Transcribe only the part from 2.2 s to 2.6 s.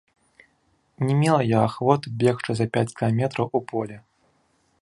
бегчы